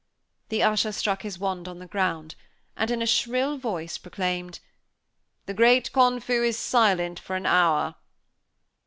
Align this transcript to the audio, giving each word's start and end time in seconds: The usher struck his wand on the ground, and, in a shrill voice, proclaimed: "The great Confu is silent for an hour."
The 0.49 0.63
usher 0.63 0.91
struck 0.91 1.21
his 1.21 1.37
wand 1.37 1.67
on 1.67 1.77
the 1.77 1.85
ground, 1.85 2.33
and, 2.75 2.89
in 2.89 3.03
a 3.03 3.05
shrill 3.05 3.59
voice, 3.59 3.99
proclaimed: 3.99 4.59
"The 5.45 5.53
great 5.53 5.93
Confu 5.93 6.41
is 6.41 6.57
silent 6.57 7.19
for 7.19 7.35
an 7.35 7.45
hour." 7.45 7.93